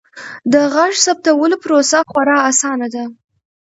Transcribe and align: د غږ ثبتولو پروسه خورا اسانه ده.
د 0.51 0.53
غږ 0.73 0.93
ثبتولو 1.05 1.55
پروسه 1.63 1.99
خورا 2.09 2.37
اسانه 2.51 2.87
ده. 2.93 3.03